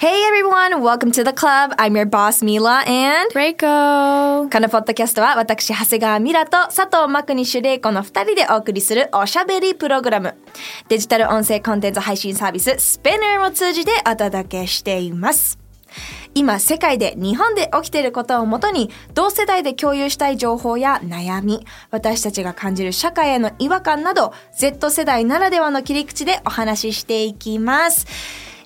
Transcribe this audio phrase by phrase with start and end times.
[0.00, 1.74] Hey everyone, welcome to the club.
[1.76, 4.48] I'm your boss Mila and Reiko!
[4.48, 10.36] このポッドキャストは私、長谷川ミラと佐藤真国主玲子の二人でお送りするおしゃべりプログラム。
[10.88, 15.58] デジタル音声コンテンツ配信サービス Spinner を通じてお届けしています。
[16.32, 28.06] 今世界で日本で起きていることをもとに同世代で共有したい情報や悩み私たちが感じる社会への違和感など Z 世代ならではの切り口でお話ししていきます、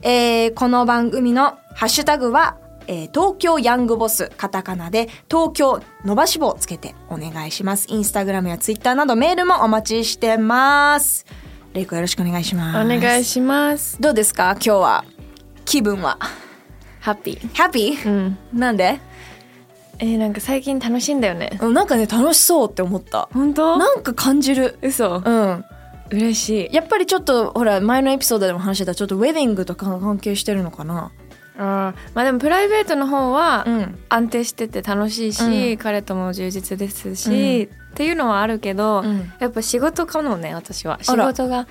[0.05, 2.57] えーこの番組のハッシュタグは、
[2.89, 7.87] えー東京ヤングボスカタカナで東京伸ばし棒をつけてお願いします。
[7.89, 11.25] インスタグラムやツイッターなどメールもお待ちしてます。
[11.73, 12.85] レイコよろしくお願いします。
[12.85, 14.01] お願いします。
[14.01, 14.55] どうですか？
[14.55, 15.05] 今日は。
[15.65, 16.19] 気分は。
[16.99, 17.55] ハッピー。
[17.55, 18.39] ハッピー、うん。
[18.53, 18.99] なんで？
[20.01, 21.61] えー、なんか最近楽しいんだよね。
[21.63, 23.29] うんなんかね楽しそうって思った。
[23.33, 23.77] 本当？
[23.77, 24.79] なんか感じる。
[24.83, 25.23] 嘘。
[25.25, 25.65] うん
[26.13, 26.75] 嬉しい。
[26.75, 31.11] やっぱりちょっとほら前のエピソードでも話してたちょっとウェディングとか関係してるのかな？
[31.59, 31.65] あー
[32.15, 33.99] まあでもプライベートの方はうん。
[34.09, 35.77] 安定してて楽しいし、うん。
[35.79, 39.33] 彼とも充実ですし、っていうのはあるけど、うん。
[39.39, 40.99] やっぱ仕事かもね私は。
[41.03, 41.67] 仕事が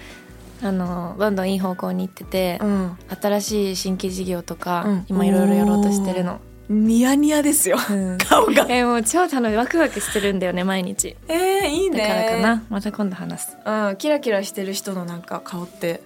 [0.63, 2.97] あのどんどんいい方向に行ってて、うん。
[3.21, 5.05] 新しい新規事業とか、うん。
[5.07, 6.39] 今いろいろやろうとしてるの。
[6.71, 7.77] ニヤニヤですよ。
[8.29, 8.65] 顔が。
[8.69, 9.55] えーもう超楽しい。
[9.55, 11.17] ワクワクしてるんだよね毎日。
[11.27, 12.63] えー、いいだねからかな。
[12.69, 13.57] また今度話す。
[13.65, 16.01] うんキラキラしてる人のなんか顔って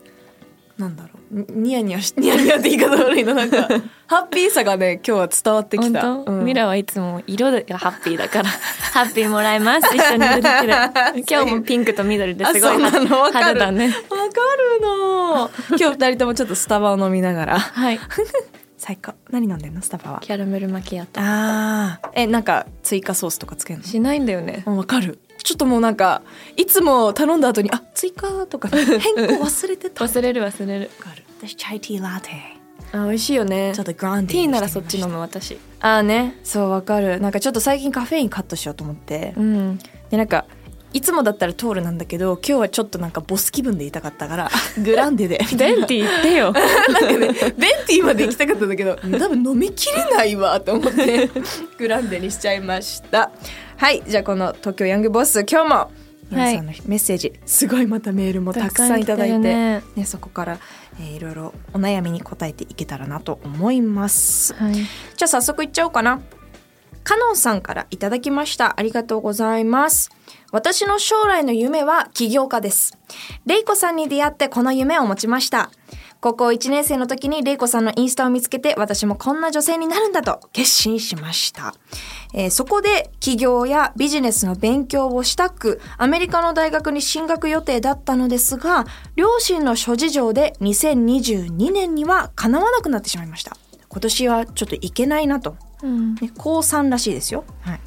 [0.80, 1.36] なんだろう。
[1.36, 3.68] にニヤニヤし ニヤニヤって言い方悪いななんか。
[4.08, 6.04] ハッピーさがね今日は伝わってきた。
[6.10, 6.44] うん。
[6.44, 8.50] ミラはいつも色がハッピーだから。
[8.92, 9.96] ハッピーもらえます。
[9.96, 12.60] 一緒にいるだけで今日もピンクと緑です。
[12.60, 13.88] ごいあの肌だね。
[13.90, 13.96] わか
[14.80, 15.52] るの。
[15.78, 17.60] 今日二人ともちょっとスタバを飲みながら。
[17.60, 18.00] はい
[18.86, 19.16] 最高。
[19.32, 19.82] 何飲んでんの？
[19.82, 20.20] スタバは。
[20.20, 22.10] キャラメルマキアートあー。
[22.14, 23.84] えなんか追加ソースとかつけんの？
[23.84, 24.62] しないんだよね。
[24.68, 25.18] うんわかる。
[25.44, 26.22] ちょっともうなんか
[26.56, 28.68] いつも頼んだ後にあ追加とか。
[28.68, 30.04] 変更忘れてた。
[30.04, 30.92] わ忘れる忘れる。
[31.00, 31.24] かる。
[31.40, 32.30] 私チャイティーラテ。
[32.92, 33.72] あ美味しいよね。
[33.74, 35.58] ちょっとグランデティーならそっち飲のむ私。
[35.80, 36.38] あーね。
[36.44, 37.20] そうわかる。
[37.20, 39.80] なんかちょっと最近カフェインカットしようと思って、うん。
[40.12, 40.46] でなんか
[40.96, 44.50] いつもだったらトールなんだけど今日はちょっとなんかボス気分でいたかったから
[44.82, 45.40] グランデで。
[45.58, 46.54] ベンティー言ってよ。
[46.90, 47.34] なんかねベン
[47.86, 51.30] ティーまで行きたかったんだけど 多分飲みきれないわと思って
[51.78, 53.30] グランデにしちゃいました。
[53.76, 55.92] はいじゃあこの東京ヤングボス今日も
[56.32, 59.84] 皆さんのメッセージ、すごいまたメールもたくさんいただいてね。
[59.98, 60.60] ねそこから、
[61.00, 64.54] えーいろいろお悩みに答えていけたらなと思います。
[64.54, 64.76] はい。
[64.76, 66.22] じゃあ早速いっちゃおうかな。
[67.04, 68.80] カノンさんからいただきました。
[68.80, 70.10] ありがとうございます。
[70.56, 72.98] 私の将来の夢は起業家です。
[73.46, 75.70] レイコさんに出会ってこの夢を持ちました。
[76.22, 81.76] 高校1年生の時にレイコさんのインスタを見つけて私もこんな女性になるんだと決心しました。
[82.34, 88.86] えーそこで起業やビジネスの勉強をしたくアメリカの大学に進学予定だったのですが
[89.18, 93.58] 両親の諸事情で2022年には叶わなくなってしまいました。
[93.90, 97.44] 今年はちょっといけないなとうんね高3らしいですよ。
[97.60, 97.80] はい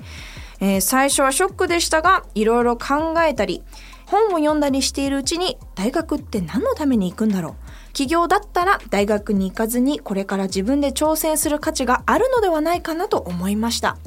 [0.61, 3.63] えー最初はショックでしたがいろいろ考えたり
[4.07, 13.99] 本を読んだりしているうちに大学って何のために行くんだろう起業だったら大学に行かずにこれから自分で挑戦する価値があるのではないかなと思いました。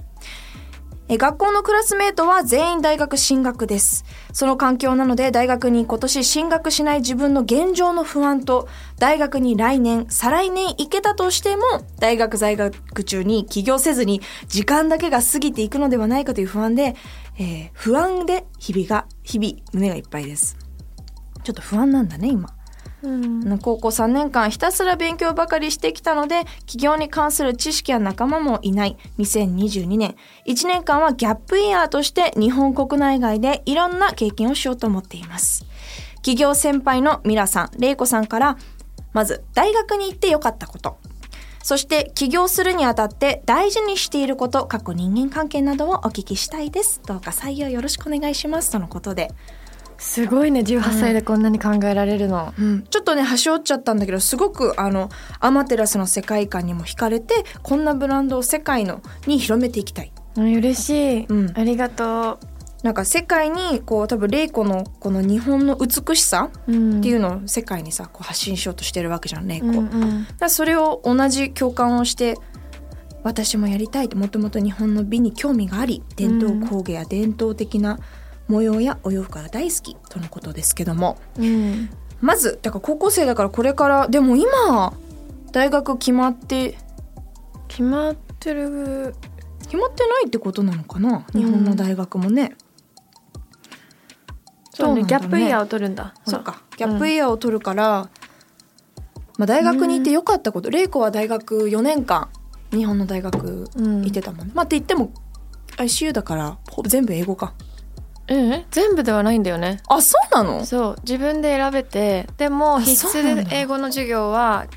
[1.14, 4.06] え学校のクラスメートは全員大学進学です。
[4.32, 11.64] その環境なので大学に今年進学しない自分の現状の不安と大学に来年、再来年行けたとしても
[12.00, 16.96] 大学在学中に起業せずに時間だけが過ぎていくのではないかという不安で、
[17.38, 20.56] えー不安で日々が、日々胸がいっぱいです。
[21.44, 22.61] ちょっと不安なんだね、今。
[23.04, 23.60] うん。
[23.60, 28.98] 高校3年間ひたすら勉強ばかりしてきたので起業に関する知識や仲間もいない。
[29.20, 30.16] 2022年。
[30.48, 35.66] 1年間はギャップイヤーとして日本国内外でいろんな経験をしようと思っています。
[36.22, 38.58] 起業先輩のミラさん、レイコさんから
[39.14, 40.98] まず大学に行ってよかったこと。
[41.64, 47.02] そして起業するにあたって大事にしていること過去人間関係などをお聞きしたいです。
[47.06, 48.72] どうか採用よろしくお願いします。
[48.72, 49.32] とのことで。
[50.02, 55.10] すごいね18歳でこんなに考えられるの、うん、ちょっとね端折っちゃったんだけどすごくあの
[55.40, 60.12] アマテラスの世界観にも惹かれてこんなブランドを世界のに広めていきたい。
[60.16, 60.22] うん
[60.56, 61.58] 嬉しい、うん。
[61.58, 62.40] ありがと
[62.84, 70.28] なんか世界にこう多分レイコのこの日本の美しさっていうのを世界にさこう発信しようとしてるわけじゃんレイコ、うんうん。
[70.40, 72.38] らそれを同じ共感をして
[73.24, 78.00] 私もやりたいともともと日本の美に興味があり伝統工芸や伝統的な
[78.52, 81.18] 模様やお洋服が大好きとのことですけども。
[81.38, 81.90] うん。
[82.20, 84.94] まずだから高校生だからこれからでも今
[85.52, 86.78] 大学決まって
[87.68, 89.16] 決まってる。
[89.64, 91.26] 決まってないってことなのかな？
[91.34, 92.58] 日本の大学もね、
[94.74, 96.14] そうねギャップイヤーを取るんだ。
[96.28, 96.62] そっか。
[96.76, 98.10] ギャップイヤーを取るから、
[99.38, 100.70] まあ、大学に行ってよかったこと。
[100.70, 102.30] 玲子は大学4年間
[102.72, 104.02] 日本の大学うん。
[104.02, 105.14] 行ってたもんね、まあって言っても
[105.78, 107.54] ICU だから全部英語か
[108.30, 108.64] うん。
[108.72, 109.80] 全部ではないんだよね。
[109.88, 110.66] あそうなの？
[110.66, 110.96] そう。
[111.04, 114.68] 自分で選べてでもあ必須で英語の授業は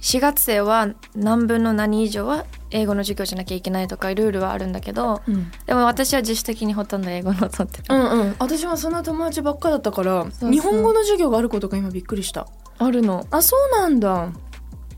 [0.00, 5.50] 4月生は何分の何以上は英語の授業じゃなきゃいけないとかルールはあるんだけどうん。
[5.66, 8.36] でも私は自主的にほとんど英語の取ってうた、んうん。
[8.38, 12.46] 私はそんな友達ばっかだったから日本語の授業があることが今びっくりした。
[12.78, 13.26] あるの。
[13.30, 14.30] あそうなんだ。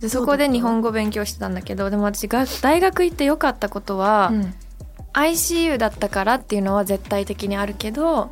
[0.00, 4.54] でそこで日本語勉強してたんだけどでも私が大学行ってよかったことは、うん
[5.14, 8.30] ICU だったからっていうのは絶対的にあるけど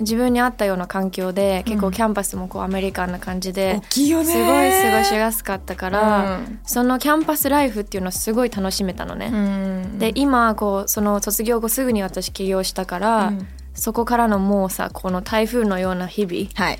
[0.00, 1.80] 自分に合ったような環境で結うん。
[1.82, 6.60] 構キャンパスもこうアメリカンな感じで、すごい過ごしやすかったから、うん。
[6.64, 9.26] そのキャンパスライフっていうのをすごい楽しめたのね。
[9.30, 9.98] うん。
[9.98, 13.46] で今こうその卒業後すぐに私起業したから、うん。
[13.74, 16.78] そこからのもうさこの台風のような日々はい。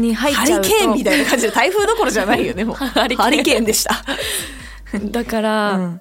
[0.00, 0.68] に入っハちゃうと。
[0.68, 3.96] リケーンみたいな感じで台風どころじゃないよねもう ハリケーンでした、
[5.10, 6.00] だから、うん。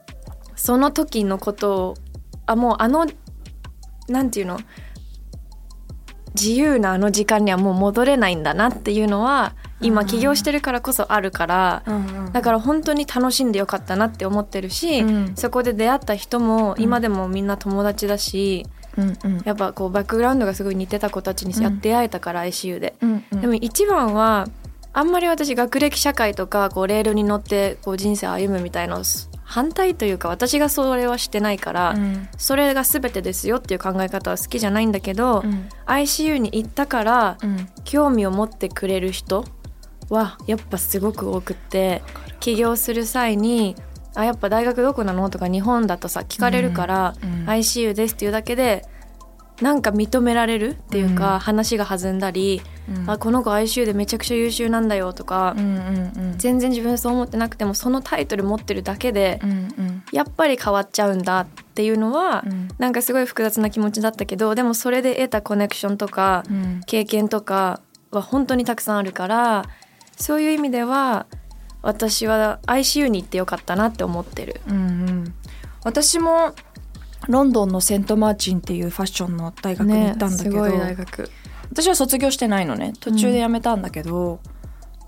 [0.56, 1.94] その時のことを
[2.48, 3.06] あもうあの
[4.08, 4.60] なんていうの？
[6.34, 11.84] 自由なあの時間にはもう戻れないんだなっていうのは今起業してるからこそあるから
[12.32, 15.36] だから本当に楽しんでよかったなって思ってるし、うん。
[15.36, 18.68] そこで出会った人も今でもみんな友達だし、
[18.98, 19.42] うんうん。
[19.46, 22.94] やっぱこうバックグラウンドがすごい似てた子たちにや出会えたから ICU で。
[23.02, 23.42] うんうん。
[23.42, 24.48] でも一番は
[24.94, 29.04] あんまり私学歴社会とかこうレールに乗ってこう人生を歩むみたいの
[29.50, 32.28] 反対というか私がそれはしてないから、うん。
[32.38, 35.70] それが全てですよっていう考え方は好きじゃないんだけど、うん。
[35.86, 37.70] ICU に行ったからうん。
[37.86, 39.46] 興味を持ってくれる人
[40.10, 42.04] はやっぱすごく多くって
[42.42, 43.78] 起業する際に
[44.16, 47.30] 「あやっぱ大学どこなの?」とか日本だとさ聞かれるから「うん。
[47.30, 47.46] うん。
[47.50, 48.84] ICU です」っていうだけで
[49.62, 51.40] なんか認められるっていうか、うん。
[51.40, 53.10] 話が弾んだり、うん。
[53.10, 56.38] あこの子 ICU でめちゃくちゃ優秀なんだよとか、うんうんうん。
[56.38, 60.04] 全然自分そう思ってなくてもそのタイトル持ってるだけで、うんうん。
[60.12, 62.68] やっぱり変わっちゃうんだっていうのは、うん。
[62.78, 66.82] なんかすごい複雑な気持ちだったけどでもそれで得たコネクションとか、うん。
[66.86, 67.82] 経験とか
[68.12, 69.66] は本当にたくさんあるから
[70.16, 71.26] そういう意味では
[71.82, 74.62] 私は ICU に行ってよかったなって思ってる。
[74.68, 75.34] うんうん。
[75.84, 76.54] 私も
[77.28, 81.30] ロンドンのセントマーチンっていうファッションの大学に行ったんだけど、すごい大学。
[81.72, 82.94] 私は卒業してないのね。
[83.00, 84.40] 途中で辞めたんだけど、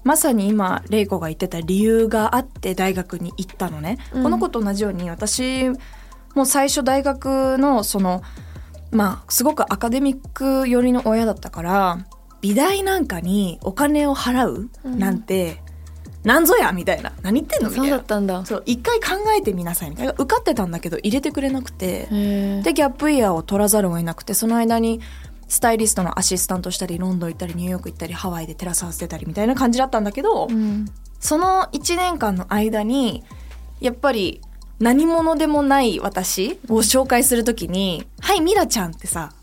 [0.03, 4.23] まさに今玲子が言ってた理由があって大学に行ったのね、うん。
[4.23, 5.69] この子と同じように私
[6.35, 8.21] も最初大学のその
[8.91, 12.05] まあすごくアカデミック寄りの親だったから
[12.41, 15.61] 美大なんかにお金を払うなんて、
[16.23, 17.13] なんぞやみたいな。
[17.21, 17.69] 何言ってんの？
[17.69, 17.97] みたそいうな。
[17.97, 18.45] だったんだ。
[18.45, 20.13] そう一回考えてみなさいみたいな。
[20.13, 22.07] 受かってたんだけど入れてくれなくて。
[22.63, 24.99] でギャップイヤーを取らざるを得なくてその間に
[25.47, 30.85] スタイリストのアシスタントしたりロンドン行ったりニューヨーク行ったりハワイでテラスハウス出たりみたいな感じだったんだけど、うん。
[31.19, 33.23] その1年間の間に
[33.79, 34.41] やっぱり
[34.79, 39.33] 何者でもない私を紹介するときに「はいミラちゃん」ってさ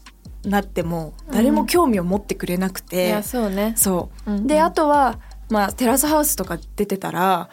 [0.44, 3.74] なっても誰も興味を持ってくれなくいて、やそうね。
[3.76, 4.46] そう、うんうん。
[4.46, 5.18] であとは、
[5.48, 7.48] まあ、テラスハウスとか出てたら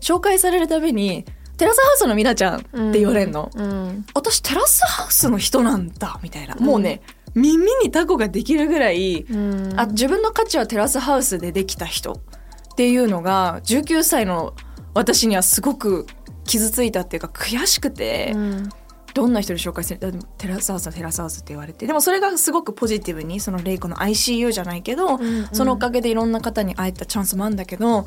[0.00, 1.24] 紹介されるたびに
[1.56, 4.06] 「テラスハウスのミラちゃん」って言われるの、うん。
[4.14, 7.02] 私テラスハウスの人なんだみたいな、もうね
[7.34, 9.74] 耳にタコができるぐらい、うん。
[9.76, 12.12] あ自分の価値はテラスハウスでできた人。
[12.12, 14.54] っていうのが19歳の
[14.94, 16.06] 私にはすごく
[16.44, 18.68] 傷ついたっていうか悔しくて、うん
[19.18, 19.98] どんな人に紹介する？
[19.98, 21.88] でもテラスハウスはテラスハウスって言われて。
[21.88, 25.48] でもそれがすごくポジティブにそのレイコの ICU じゃないけど、んうん。
[25.52, 28.06] そのおかげでいろんな方に会えたチャンスもあるんだけど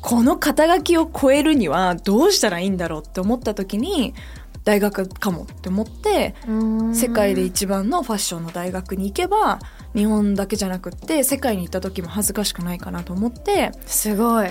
[0.00, 4.14] この肩書きを超えるにはどうしたらいいんだろうって思った時に
[4.64, 6.94] 大学かもって思ってうん。
[6.94, 9.60] 世界で一番のファッションの大学に行けば
[9.94, 14.50] 日本だけじゃなくって世界に行った時も恥ずかしくないかなと思って、すごい。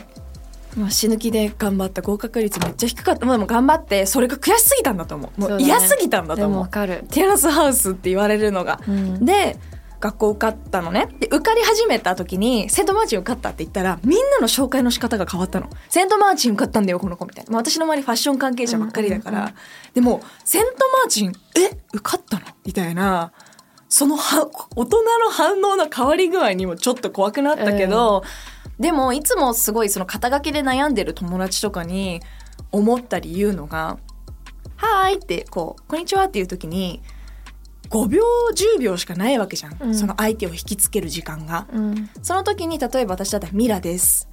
[0.77, 3.25] まあ、死ぬ気で頑張った合格率めっちゃ低かった。
[3.25, 5.41] まあでも頑張ってそれが悔しすぎたんだと思う。
[5.41, 6.62] もそう嫌すぎたんだと思う。
[6.62, 7.03] わかる。
[7.10, 8.79] テラスハウスって言われるのが。
[8.88, 9.25] うん。
[9.25, 9.57] で
[10.00, 11.07] 学校受かったのね。
[11.19, 15.69] で受かり始めた時にセントマーチン受かったって言ったらみんなの紹介の仕方が変わったの。
[15.89, 19.53] セントマーチン受かったんだよこの子みたいな、まあ、私の周りファッション関係者ばっかりだから、うんうん
[19.96, 22.46] でもセントマーチンえ受かったの？
[22.63, 23.31] みたいな。
[23.89, 28.24] そのは 大人の反応の変わり具合にもちょっと怖くなったけど、
[28.79, 32.22] でもいつもすごいその肩書きで悩んでる友達とかに
[32.72, 33.98] 思ったり言うのが
[34.75, 37.01] はーい」ってこう「こんにちは」っていう時に
[37.89, 38.22] 5秒
[38.53, 39.96] 10秒しかないわけじゃん、うん。
[39.96, 41.67] その相手を引きつける時間が。
[41.72, 42.10] うん。
[42.22, 44.27] その時に例えば私だったら「ミラです」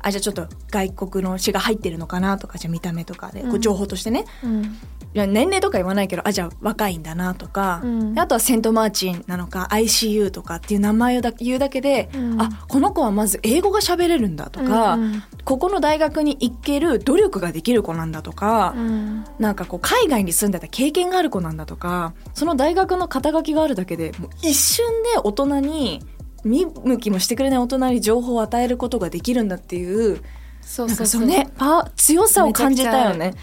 [0.00, 3.60] あじゃあちょっと外国の血が入ってるのかなとかじゃあ見た目とかでこううん。
[3.60, 4.78] 情報としてね、うん
[5.14, 8.14] 年齢とか言わないけどあじゃあ若いんだなとか、うん。
[8.14, 12.40] であとはセントマーチンなのか ICU とかっていう名前をだ言うだけで、うん。
[12.40, 19.24] あこの子はまず英語が喋れるんだとか、うんここの大学に行ける努力ができる子なんだとか、うん。
[19.38, 26.02] なんかこう海外に住んでた経験がある子なんだとかその大学の肩書きがあるだけでもう一瞬で大人に
[26.44, 30.22] 見向きもしてくれない大人に情報を与えることができるんだっていう
[30.60, 31.06] そうそそう。
[31.06, 33.34] そううねパ強さを感じたよね。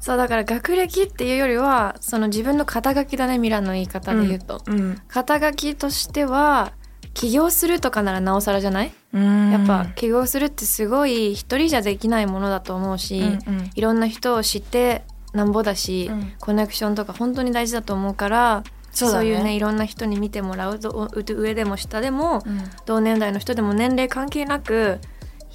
[0.00, 6.72] そうだから学歴っていうよりはその自分の肩書きだねミラの言い方で言うと、うん肩書きとしては
[7.14, 8.92] 起業するとかならなおさらじゃない？
[9.14, 9.50] うん。
[9.50, 13.70] やっぱ起業するってすごい一人じゃできないものだと思うし、うんうん。
[13.74, 16.32] いろんな人を知ってなんぼだし、うん。
[16.38, 19.28] コネクションとか本当に大事だと思うからそうだね。
[19.28, 22.60] いうねいろんな人に見てもらうど上でも下でも、うん。
[22.84, 25.00] 同年代の人でも年齢関係なく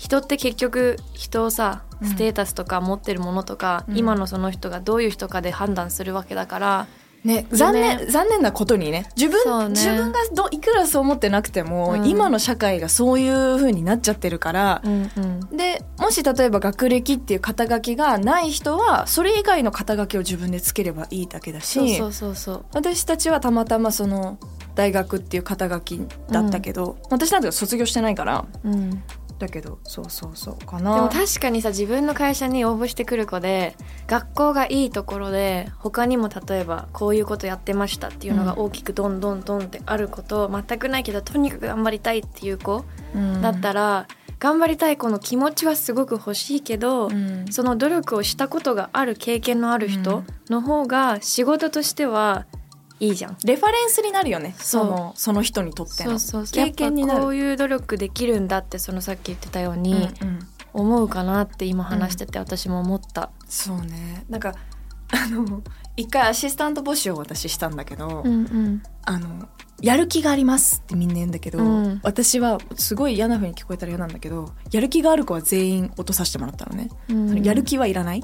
[0.02, 2.08] 人って結局人をさうん。
[2.08, 3.98] ステータスとか持ってるものとか、うん。
[3.98, 6.88] 今のその人がどういう人かで判断するわけだから、
[7.24, 9.80] ね、残念残念なことにね自分ね。
[9.80, 12.08] 自分がどいくらそう思ってなくても、うん。
[12.08, 15.20] 今の社会がそういう風になっちゃってるから、うんう
[15.54, 15.56] ん。
[15.56, 22.66] でもし例えば学歴っていう肩書きがない人はそれ以外の肩書きを自分でつければいいだけだしそうそうそうそう。
[22.74, 24.40] 私たちはたまたまその
[24.74, 29.04] 大学っていう肩書きだったけど、私なんて卒業してないからうん
[29.42, 33.76] だけどそうそうそうかでなも確かにさ自分の会社に応募してくる子で
[34.08, 43.42] 学校がいいところで他にも例えばこういうことやってましたっていうのが大きくどんどんどんってあること全くないけどとにかく頑張りたいっていう子うん。
[43.42, 44.08] だったら、
[44.40, 47.46] 頑張りたい子の気持ちはすごく欲しいけど、うん。
[47.52, 52.46] その努力をしたことがある経験のある人の方が仕事としては
[53.02, 53.38] いいじゃん。
[53.44, 54.54] レファレンスになるよね。
[54.60, 56.20] そのその人にとっての。
[56.52, 57.22] 経験になる。
[57.22, 60.40] こういう努力できるんだってそのさっき言ってたように、うんうん。
[60.74, 63.32] 思うかなって今話してて私も思った。
[63.48, 64.24] そうね。
[64.30, 64.54] なんか
[65.10, 65.64] あの
[65.98, 68.84] 一回アシスタント募集を私したんだけど、うんうん。
[69.04, 69.48] あの
[69.82, 72.00] やる気がありますってみんな言うんだけど、うん。
[72.04, 77.44] 私はすごい嫌な風に聞こえたら嫌なんだけどやる気がある子は全員落とさせてもらったのね、うん。
[77.44, 78.24] やる気はいらない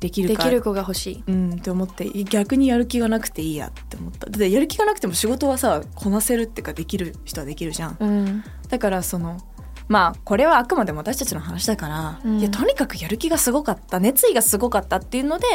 [0.00, 0.44] できるか。
[0.44, 1.24] できる子が欲しい。
[1.26, 4.26] うんって思って逆にやる気がなくていいやって思った。
[4.26, 7.96] だってやる気がなくても仕事はさこなせるっていうかできる人はできるじゃん。
[7.98, 8.44] うん。
[8.68, 9.38] だからその
[9.88, 12.38] まあこれはあくまでも私たちの話だから、うん。
[12.38, 15.46] いやとにかくやる気がすごかった熱意がすごかったっていうので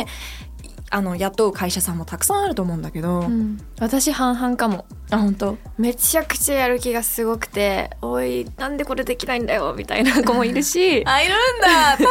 [0.96, 3.58] あの雇う会社さんもたくさんあると思うんだけど、うん。
[3.80, 4.86] 私半々かも。
[5.10, 5.58] あ本当？
[5.80, 11.04] めちゃくちゃやる気がすごくて「おいなんでこれできないんだよ」みたいな子もいるし。
[11.10, 11.98] あいるんだ。
[11.98, 12.08] 大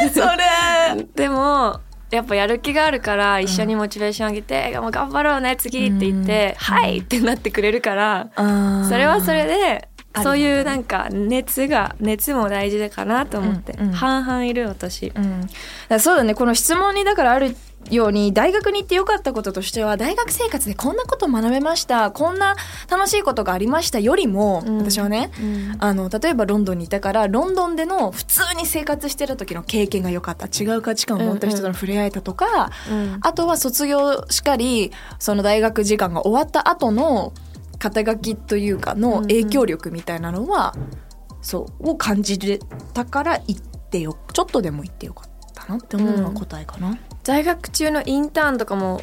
[0.00, 1.04] 変それ。
[1.16, 6.74] でもやっぱやる気があるから一緒にモチベーション上げて「もう頑張ろうね次」って言って「うん。
[6.76, 9.88] はい!」ってなってくれるからそれはそれで
[10.22, 13.92] そういうなんか熱が熱も大事かなと思って、うんうん。
[13.92, 15.10] 半々いる私。
[15.14, 15.48] うん、
[15.88, 17.56] だそうだねこの質問にだからある
[17.90, 22.10] ように大学に行ってよかったこととしては大学生活でこんなこと学べました。
[22.10, 22.56] こんな
[22.88, 24.78] 楽しいことがありましたよりも、うん。
[24.78, 25.76] 私はねうん。
[25.78, 30.46] あの例えばロンドンにいたからロンドンでの普通に生活してた時の経験が良かった。
[30.46, 33.18] 違う価値観を持った人との触れ合えたとか、うん。
[33.22, 37.32] あとは卒業しかりその大学時間が終わった後の
[37.78, 40.74] 肩書きというかの影響力みたいなのは、
[41.40, 42.60] そうを感じれ
[42.92, 43.60] たから行っ
[43.90, 46.98] てよちょっとでも行ってよかったなって思うのが答えかな。
[47.22, 49.00] 在学中のインターンとかも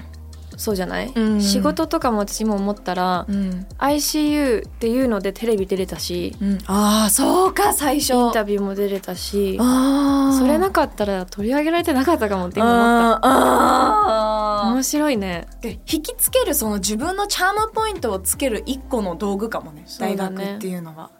[0.57, 1.41] そうじゃない、うん。
[1.41, 8.13] 仕事とかも私も思ったら、うん、ICU っていうのでテレビ出れたしうん、ああそうか最初。
[8.13, 14.71] インタビューも出れたしそれなかったら取り上げられてなかったかもって今思った。
[14.73, 15.47] 面白いね。
[15.61, 19.85] で引きつけるその自分のチャームポイントをつける一個の道具かもね。
[19.99, 21.11] 大学っていうのは。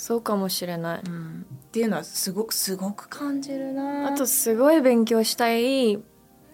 [0.00, 1.00] そうかもしれない。
[1.06, 4.08] うん、っていうのはすごくすごく感じるな。
[4.08, 5.98] あとすごい勉強したい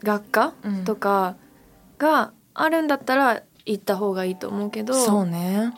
[0.02, 0.84] 学科うん。
[0.84, 1.36] とか
[1.96, 4.94] があるんだったら行った方がいいと思うけど。
[4.94, 5.72] そうね。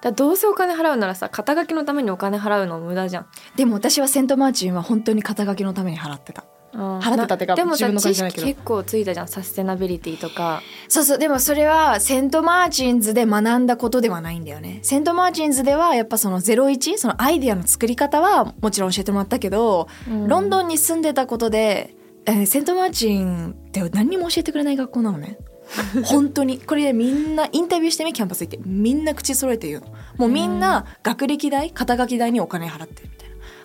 [0.00, 3.26] だどうせお金払うならさ肩書きのためにお金払うの無駄じゃん。
[3.54, 10.62] でも私はセントマーチンは本当に肩書きのために払ってた払払ってたってかでもさ自知識結構ついたじゃんサステナビリティとか。
[10.88, 14.80] そうそうでもそれはセントマーチンズで学んだことではないんだよね。
[14.82, 19.88] セントマーチンズではやっぱその01そのアイディアの作り方はもちろん教えてもらったけど、
[20.26, 21.94] ロンドンに住んでたことで、
[22.26, 25.38] えーセントマーチンって何にも教えてくれない学校なのね。
[26.04, 26.58] 本当に。
[26.58, 28.58] これでみんなインタビューしてみキャンパス行って。
[28.64, 29.86] みんな口揃えて言うの。
[30.16, 33.10] もうみんな学歴代肩書き代にお金払ってる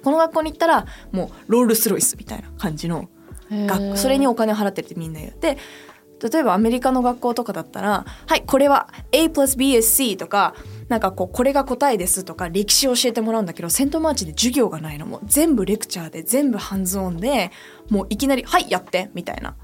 [0.06, 3.10] この学校に行ったらもうロールスロイスみたいな感じの
[3.52, 5.34] 学それにお金を払ってるってみんな言う。
[5.42, 5.58] で
[6.32, 10.56] 例えばアメリカの学校とかだったら「はいこれは A plus B is C」とか
[10.88, 17.52] なんかこうこれが答えですとか歴史を教えてもらうんだけどセントマーチで授業がないのも全部レクチャーで全部ハンズオンで
[17.90, 19.56] もういきなり「はいやって」みたいな。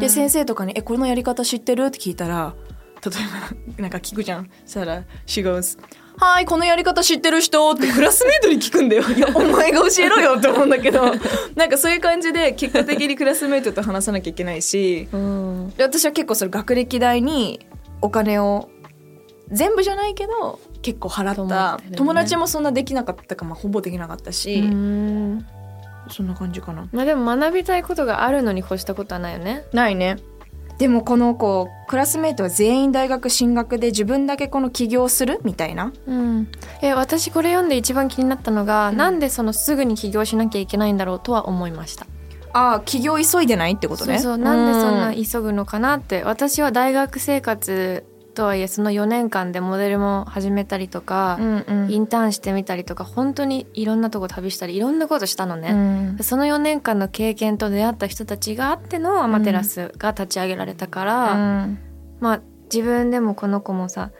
[0.00, 2.54] で先生とかに「えこれのやり方知ってる?」って聞いたら
[3.04, 4.50] 例えばなんか聞くじゃん。
[4.66, 5.78] そしたら「She goes
[6.20, 11.14] はいこのやり方知ってる人?」ってクラスメートに聞くんだよ「いやお前が教えろよ」って思うんだけど。
[11.54, 15.08] なんかそういう感じで結果的にクラスメートと話さなきゃいけないし。
[15.12, 15.72] うん。
[15.76, 17.66] で私は結構それ学歴代に
[18.00, 18.68] お金を
[19.50, 21.34] 全部じゃないけど結構払った。
[21.34, 21.96] 友達でね。
[21.96, 25.46] 友達もそんなできなかったか、まあ、ほぼできなかったし、うん。
[26.10, 26.88] そんな感じかな。
[26.92, 29.64] まあでも学びたいことがあるのに越したことはないよね。
[29.72, 30.16] ないね
[30.78, 35.92] でもこの子クラスメートは全員大学進学で自分だけこの起業するみたいな？
[36.06, 36.48] うん、
[36.82, 38.96] え私これ読んで一番気になったのが、うん。
[38.96, 42.06] なんでそのすぐに起業しなきゃいけないんだろうとは思いました。
[42.52, 44.18] ああ起業急いでないってことね？
[44.18, 44.38] そうそう。
[44.38, 46.22] なんでそんなう急ぐのかなって。
[46.22, 48.06] 私は大学生活
[48.38, 51.90] とはいえその4年間でモデルも始めたりとか、うんうん。
[51.90, 56.18] インターンしてみたりとか本当にいろんなとこ旅したりいろんなことしたのうね、ん。
[56.22, 61.78] その4年間の経験と出会った人たちがあってのアマテラスが立ち上げられたから、うん。
[62.20, 62.40] まあ
[62.72, 64.12] 自分でもこの子もさ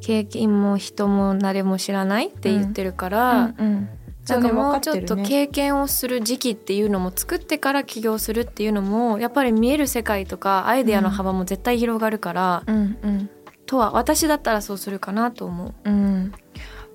[0.00, 3.88] 経験も人も誰も知らないって言ってるから、うん
[4.28, 13.30] なんかもうちょっと経験をする時期っていうのも作ってから起業するっていうのもやっぱり見える世界とかアイデアの幅も絶対広がるから、うんうん
[13.70, 15.74] とは私だったらそうするかなと思う。
[15.84, 16.32] うん。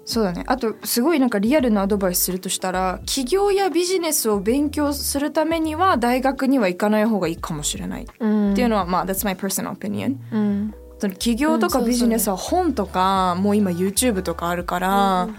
[0.04, 0.44] そうだね。
[0.46, 10.76] あとすごいなんかリアルなアドバイスするとしたら起業やビジネスを勉強するためには大学には行かない方がいいかもしれない、うん、っていうのはまあ That's my personal opinion うん。
[11.00, 15.30] その起業とかビジネスは本とか、もう今 YouTube とかあるから、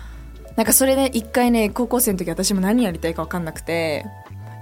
[0.57, 4.07] なんかそれで一回ね高校生の時私も何やりたいか分かんなくて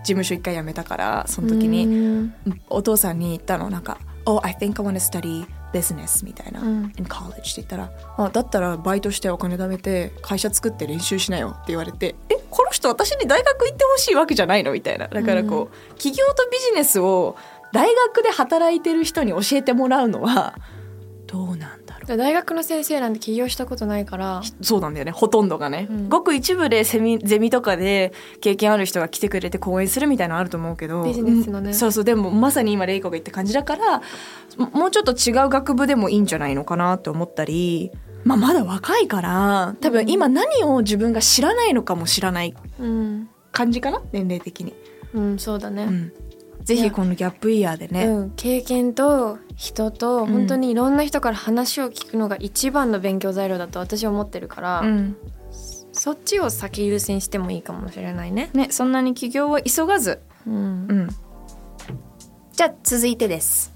[0.02, 2.34] 事務所一回辞めたからその時に、うん。
[2.68, 3.70] お父さんに言ったの。
[3.70, 6.92] なんか「Oh I think I wanna study business」みたいな「うん。
[6.98, 15.08] in college」って言ったら「あだったらバイトしてお金貯めて会社作って練習しなよ」って言われて「えこの人私に大学行ってほしいわけじゃないの?」みたいな。
[15.08, 17.36] だからこう、起業とビジネスを
[17.72, 20.54] 大学で働いてる人に教えてもらうのは
[21.34, 22.16] どうなんだろう。
[22.16, 24.42] 大学の先生なんて起業したことないから。
[24.62, 26.08] そうなんだよねほとんどがね、うん。
[26.08, 31.02] ごく一部でセミゼミとかで経験ある人が来てくれて講演するみたいなのあると思うけど。
[31.02, 31.70] ビジネスのね。
[31.70, 31.74] うん。
[31.74, 34.00] そうそうでもまさに今レイコが言った感じだから
[34.58, 37.90] ももうちょっと違う学部でもいいんじゃないのかなと思ったり、
[38.22, 44.00] まあ、まだ若いから多分今何を自分が知らないのかも知らないうん、感じかな？
[44.12, 44.74] 年齢的に、
[45.12, 46.12] うん、そうだね、うん、
[46.64, 55.16] ぜひこのギャップイヤーでね、うん、経験と人とん本当にいろんな人から話を聞くのが一番の勉強材料だと私は思ってるから、うん
[55.96, 58.50] そっちを先優先してもいいかもしれないね。
[58.52, 60.58] ね、そんなに起業は急がずうんう
[61.04, 61.08] ん。
[62.52, 63.72] じゃあ続いてです。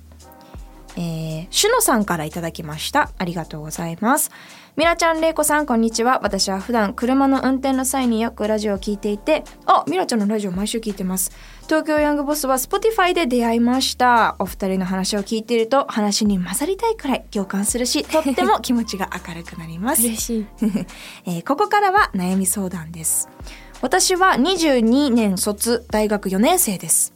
[0.97, 3.13] えー、しゅのさんからいただきました。
[3.19, 4.33] ありがとうございます。
[4.77, 6.19] みらちゃん、れいこさん、こんにちは。
[6.23, 11.31] 私は普段車の運転の際によくラジオを聞いていて、あ、みらちゃんのラジオ毎週聞いてます。
[11.69, 14.37] 東京ヤングボスは Spotify で出会いました。
[14.39, 20.01] お二人の話を聞いていると話に混ざりたいくらい共感するし、 とっても気持ちが明るくなります。
[20.01, 20.47] 嬉しい。
[21.27, 23.29] えーここからは悩み相談です
[23.83, 27.13] 私は22年卒大学4年生です、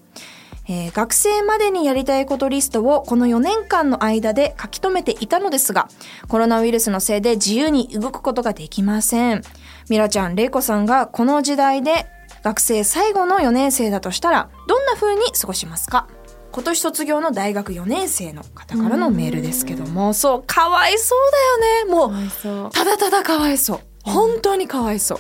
[0.68, 5.88] えー学生までにやりたいことリストをこの4年間の間で書き留めていたのですが
[6.28, 9.42] コロナウイルスのせいで自由に動くことができません
[9.88, 12.06] ミラちゃん、レイコさんがこの時代で
[12.42, 16.08] 学生最後の4年生だとしたらどんな風に過ごしますか？
[16.52, 20.12] 今年卒業の大学4年生の方からのメールですけども。
[20.12, 21.90] そうかわいそうだよね。
[21.90, 22.70] もうう。
[22.70, 23.80] ただただかわいそう。
[24.04, 25.18] 本当にかわいそう。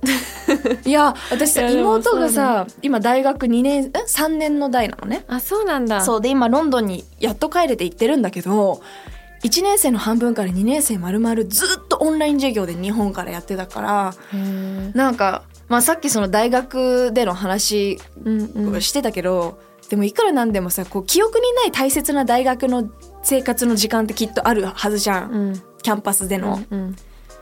[0.88, 5.24] いや私さ妹がさ今大学2年え3年の代なのね。
[5.26, 6.02] あ、そうなんだ。
[6.02, 8.80] そうで今ロンドンにやっと帰れて行ってるんだけど
[9.42, 14.14] 1年生の半分から2年生まるまるずっとオンライン授業で日本からやってたから
[14.94, 18.80] なんか、まあ、さっきその大学での話うんうん。
[18.80, 22.90] してたけど、でもいくらなんでもさこう記憶にない大切な大学の
[23.22, 26.60] 生活の時間ってきっとあるはずじゃん、うんキャンパスでの。
[26.70, 26.96] うん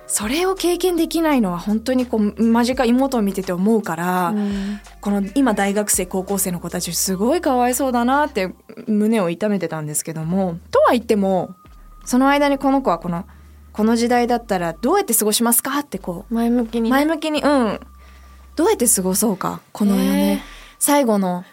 [0.08, 8.54] それを経験できないのは本当にこう間近妹を見てて思うから、うんこの今大学生高校生の子たちすごいかわいそうだなって
[8.86, 11.56] 胸を痛めてたんですけどもとは言っても
[12.04, 13.26] その間にこの子はこの
[13.72, 16.90] この時代だったらどうやって過ごしますかってこ前向きうにね。
[16.90, 17.80] 前向きにうん
[18.56, 20.40] どうやって過ごそうかこの4年、へー。
[20.78, 21.44] 最後の。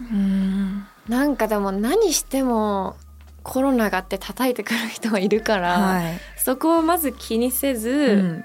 [0.00, 0.86] うん。
[1.08, 2.96] なんかでも何しても
[3.42, 8.44] コロナがあって叩いてくる人はいるから、はい、そこをまず気にせず、うん。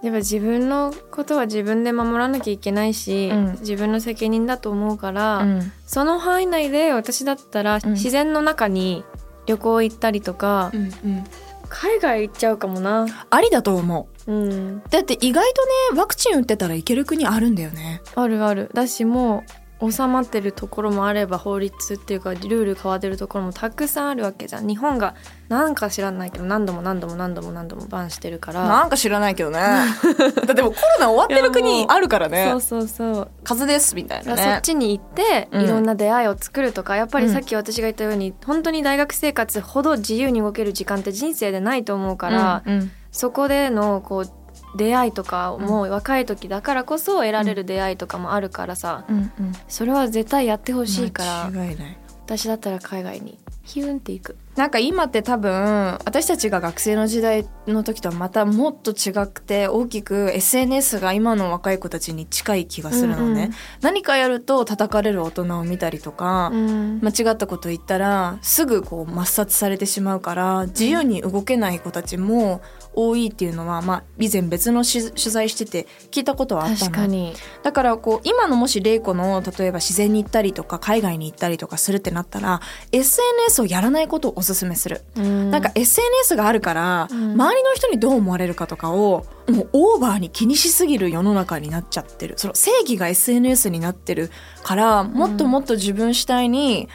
[0.00, 3.52] やっぱ自分のことは自分で守らなきゃいけないし、うん。
[3.60, 5.72] 自分の責任だと思うから、うん。
[5.86, 7.92] その範囲内で私だったらうん。
[7.92, 9.04] 自然の中に
[9.46, 11.24] 旅行行ったりとか、うんうん。
[11.68, 13.06] 海外行っちゃうかもな。
[13.28, 18.02] ありだと思ううん、だって意外とねワクチン打ってたらいける国あるんだよね。
[18.14, 18.70] あるある。
[18.74, 19.42] だしも
[19.80, 24.66] う収まってるところもあれば法律っていうかルール変わってるところもたくさんあるわけじゃん。
[24.66, 25.14] 日本が
[25.48, 28.68] なんか知らないけど何度も何度も何度も何度もバンしてるから。
[28.68, 29.58] なんか知らないけどね。
[30.46, 32.48] だってもうコロナ終わってる国あるからね。
[32.50, 33.30] そうそうそう。
[33.44, 35.64] 風邪ですみたいなだからそっねちに行ってうん。
[35.64, 44.30] いろんな出会いを作るとか、やっぱりさっき私が言ったように、本当に大学生活ほど自由に動ける時間って人生でないと思うから、うんうんそこでのこう
[44.76, 49.52] 出会いとかも若い時だからこそ得られる出会いとかもあるからさ、うんうん。
[49.66, 51.98] それは絶対やってほしいから間違いない。
[52.24, 54.36] 私だったら海外にヒューンって行く。
[54.54, 63.54] なんか今って多分私たちが学生の時代の時とはまたもっと違くて大きく SNS が今の若い子たちに近い気がするのね、うんうん。
[63.80, 67.00] 何かやると叩かれる大人を見たりとか、うん。
[67.02, 72.60] 間違ったこと言ったらすぐこう抹殺されてしまうから自由に動けない子たちも
[72.98, 77.32] 多いっていうのは、まあ、以前別のし取材してて聞いたことはあったの。
[77.62, 82.60] だからこう今のもし玲子の例えば自然に行ったりとか海外に行ったりとかするってなったら
[82.92, 87.32] SNS をやらないことをおすすめする、ななんか SNS があるから、うん。
[87.32, 92.34] 周りの人にどう思われるかとかをもうオーバーに気にしすぎる世の中になっちゃってる。
[92.36, 94.30] その正義が SNS になってる
[94.62, 96.88] からもっともっと自分主体に、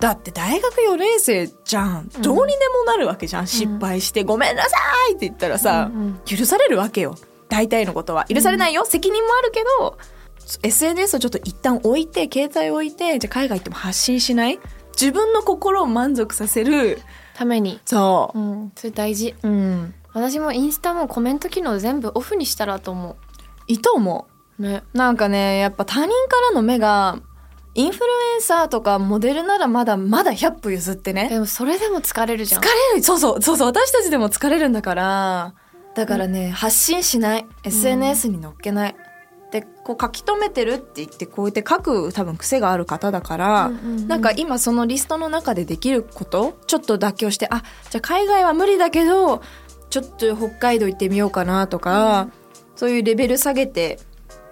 [0.00, 2.08] だって大学4年生じゃん。
[2.20, 4.76] どうにでもなるわけじゃん、失敗して「ごめんなさ
[5.10, 6.20] い!」って言ったらさ、うんうん。
[6.24, 7.16] 許されるわけよ。
[7.48, 8.24] 大体のことは。
[8.26, 9.98] 許されないよ、責任もあるけど
[10.62, 14.60] SNS をちょっと一旦置いて携帯置いてじゃあ海外行っても発信しない。
[14.92, 17.00] 自分の心を満足させる。
[17.34, 18.38] ために、そう。
[18.38, 19.34] ん、それ大事。
[19.42, 19.94] ううん。
[20.12, 23.16] 私もインスタもコメント機能全部オフにしたらと思
[23.68, 24.26] いいと思
[24.58, 24.62] う。
[24.62, 24.82] ね。
[24.92, 27.20] うなんかねやっぱ他人からの目が
[27.74, 28.04] インフル
[28.34, 31.28] エンサーとかモデルならまだまだ100歩譲ってね。
[31.28, 32.60] でもそれでも疲れるじゃん。
[32.60, 33.02] 疲れる。
[33.02, 33.42] そうそう。
[33.42, 33.68] そうそう。
[33.68, 35.54] 私たちでも疲れるんだから。
[35.94, 37.46] だからね、発信しない。
[37.64, 38.96] SNS に載っけない、
[39.50, 44.08] でこう書き留めてるって言ってこうやって書く多分癖がある方だから、うんうんうん。
[44.08, 49.42] なんか今そのリストの中でできることちょっと妥協してあじゃあ海外は無理だけど
[49.90, 52.28] ちょっと北海道行ってみようかなとか、
[52.76, 53.98] そういうレベル下げて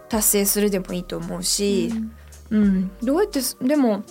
[0.08, 2.12] 達成するでもいいと思うし、うん
[2.50, 4.02] どうやってすでも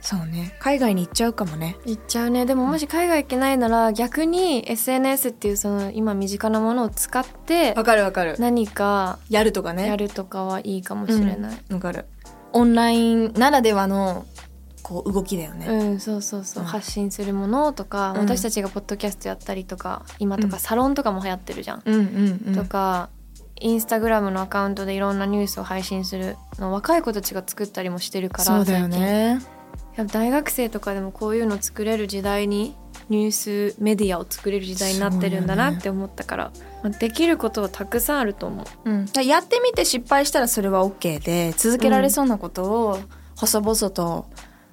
[0.00, 1.76] そうね海外に行っちゃうかもね。
[1.86, 8.36] 行っちゃうねでももし海外行けないなら逆に SNS っていうその今身近なものを使ってわかるわかる。
[8.38, 9.86] 何かやるとかね。
[9.86, 12.04] やるとかはいいかもしれない、わかる。
[12.52, 14.26] オンラインならではの
[14.82, 15.66] こう動きだよね。
[15.66, 22.54] うん、そうそうそう、うん発信するものとか、うん私たちがポッドキャストやったりとか今とうんかサロンとかも流行ってるじゃん、うんうんうん。
[22.54, 23.08] とか
[23.60, 29.40] インスタグラムのアカウントでいろんなニュースを配信するの若い子たちが作ったりもしてるからそうだよね。
[29.96, 32.74] やっぱ大学生とかでもこういうの作れる時代に
[33.08, 38.90] ニュースメディアを作れる時代になってるんだなって思ったから、まあできることはたくさんあると思う。
[38.90, 42.98] うん、やってみて失敗したらそれは OK で続けられそうなことを
[43.36, 44.26] 細々と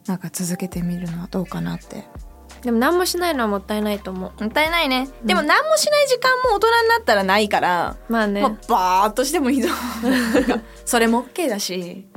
[0.07, 2.05] なんか続けてみるのはどうかなって
[2.63, 9.75] でも何もしないのはもったいないと思もったいないね、でも何もしない時間も大人になったらないから、うまあね、もうバーっとしてもいいと思
[10.09, 12.07] うなんかそれも OK だし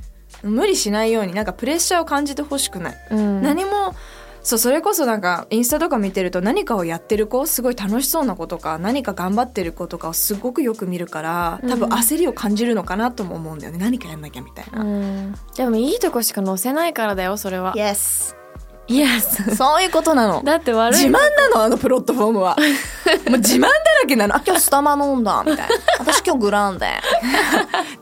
[0.42, 3.94] 無理しないようになんかプレッシャーを感じてほしくない、うん、何も
[4.42, 13.78] そうそれこそなんかインスタとか見てると何かをやってる子すごい楽しそうな子とか何か頑張ってる子とかをすごくよく見るから多分うん焦りを感じるのかなとも思うんだよね。
[13.78, 14.83] 何かやんなきゃみたいな。
[14.83, 17.72] うん、でもいいとこしか載せないからだよそれは。
[17.74, 18.43] Yes
[18.87, 20.42] イエスそういうことなの。
[20.44, 22.57] だって悪い自慢なのあのプロットフォームは。
[23.31, 23.75] もう自慢だら
[24.07, 24.37] けなの。
[24.37, 25.75] あ、今日スタバ飲んだ、みたいな。
[26.01, 26.87] 私今日グランデ。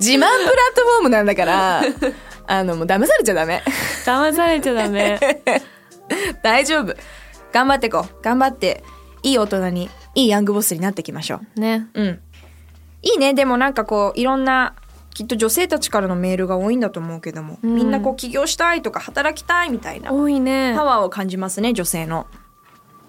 [0.00, 0.30] 自慢プラッ
[0.74, 1.82] トフォームなんだから、
[2.46, 3.62] あの、もう騙されちゃダメ。
[4.04, 5.20] 騙されちゃダメ
[6.42, 6.94] 大丈夫。
[7.52, 8.22] 頑張ってこう。
[8.22, 8.82] 頑張って、
[9.22, 11.60] いい大人に、いいヤングボスになっていきましょう。
[11.60, 12.20] ねうん。
[13.02, 13.34] いいね。
[13.34, 14.74] でもなんかこう、いろんな、
[15.14, 22.26] きっと女性たちからのメールが多いんだと思うけども、うんみんなこう起業したいとか働きたいみたいな多いねパワーを感じますね、女性の。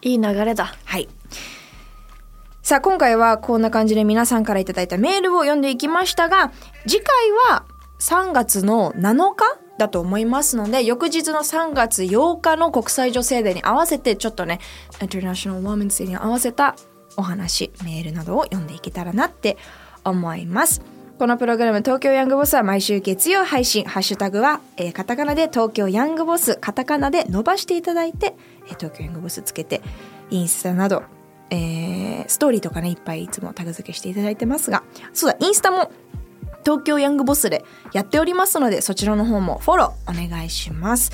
[0.02, 1.08] いい流れだはい。
[2.62, 6.52] さあ、今回はこんな感じで皆さんからいただいたメールを読んでいきましたが、
[6.88, 7.66] 次回は
[8.00, 9.44] 3月の7日
[9.78, 14.60] だと思いますので、翌日の3月8日の国際女性デーに合わせて、ちょっとね、
[15.00, 16.76] International Women's Day に合わせた
[17.18, 19.58] お話、メールなどを読んでいけたらなって
[20.04, 20.82] 思います。
[21.24, 23.86] このプログラム東京ヤングボスは毎週月曜配信。
[23.86, 28.36] ハッシュタグは、えーカタカナで東京ヤングボス、カタカナで伸ばしていただいて、
[28.68, 29.82] えー東京ヤングボスつけて、
[30.32, 31.04] インスタなど
[31.50, 34.84] えー、ストーリーとかねいっぱいいつもタグ付けしていただいてますが
[35.14, 35.94] そうだインスタも
[36.66, 41.12] 東京ヤングボスでやっておりますのでそちらの方もフォローお願いします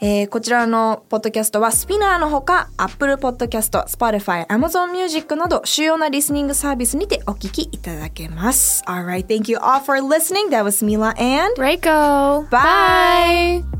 [0.00, 8.82] えー、こちらのポッドキャストはスピナーのほか Apple Podcast、Spotify、Amazon Music など主要なリスニングサービスにてお聞きいただけます。
[8.86, 10.48] Alright, thank you all for listening.
[10.50, 12.48] That was Mila and Reiko.
[12.50, 13.62] Bye.
[13.62, 13.79] Bye.